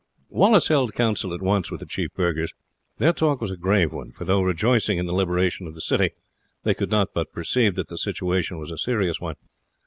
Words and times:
Wallace 0.29 0.69
held 0.69 0.95
council 0.95 1.31
at 1.31 1.43
once 1.43 1.69
with 1.69 1.79
the 1.79 1.85
chief 1.85 2.11
burghers. 2.15 2.53
Their 2.97 3.13
talk 3.13 3.39
was 3.39 3.51
a 3.51 3.55
grave 3.55 3.93
one, 3.93 4.11
for 4.11 4.25
though 4.25 4.41
rejoicing 4.41 4.97
in 4.97 5.05
the 5.05 5.13
liberation 5.13 5.67
of 5.67 5.75
the 5.75 5.79
city, 5.79 6.09
they 6.63 6.73
could 6.73 6.89
not 6.89 7.13
but 7.13 7.31
perceive 7.31 7.75
that 7.75 7.87
the 7.87 7.99
situation 7.99 8.57
was 8.57 8.71
a 8.71 8.79
serious 8.79 9.21
one. 9.21 9.35